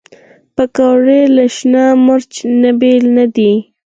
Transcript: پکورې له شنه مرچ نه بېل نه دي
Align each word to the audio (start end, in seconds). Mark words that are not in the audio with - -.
پکورې 0.55 1.21
له 1.35 1.45
شنه 1.55 1.83
مرچ 2.05 2.33
نه 2.61 2.71
بېل 2.79 3.03
نه 3.17 3.25
دي 3.35 3.51